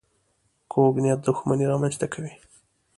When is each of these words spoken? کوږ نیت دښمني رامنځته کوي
کوږ 0.71 0.93
نیت 1.03 1.19
دښمني 1.25 1.65
رامنځته 1.71 2.07
کوي 2.13 2.33